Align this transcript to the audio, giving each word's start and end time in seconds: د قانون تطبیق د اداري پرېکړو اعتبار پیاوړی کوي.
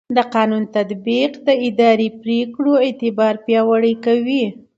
د 0.15 0.19
قانون 0.33 0.63
تطبیق 0.75 1.31
د 1.47 1.49
اداري 1.67 2.09
پرېکړو 2.21 2.73
اعتبار 2.85 3.33
پیاوړی 3.45 3.93
کوي. 4.05 4.45